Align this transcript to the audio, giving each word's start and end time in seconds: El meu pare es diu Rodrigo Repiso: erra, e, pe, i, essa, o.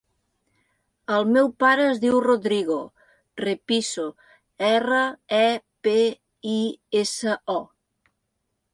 El 1.17 1.27
meu 1.35 1.49
pare 1.63 1.85
es 1.89 2.01
diu 2.05 2.21
Rodrigo 2.27 2.79
Repiso: 3.43 4.09
erra, 4.73 5.05
e, 5.45 5.45
pe, 5.89 5.97
i, 6.57 6.59
essa, 7.05 7.41
o. 7.61 8.15